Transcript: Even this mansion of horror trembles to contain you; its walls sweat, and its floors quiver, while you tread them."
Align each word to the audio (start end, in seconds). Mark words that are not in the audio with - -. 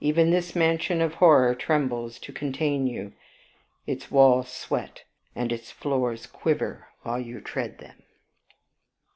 Even 0.00 0.30
this 0.30 0.56
mansion 0.56 1.00
of 1.00 1.14
horror 1.14 1.54
trembles 1.54 2.18
to 2.18 2.32
contain 2.32 2.88
you; 2.88 3.12
its 3.86 4.10
walls 4.10 4.48
sweat, 4.50 5.04
and 5.36 5.52
its 5.52 5.70
floors 5.70 6.26
quiver, 6.26 6.88
while 7.04 7.20
you 7.20 7.40
tread 7.40 7.78
them." 7.78 8.02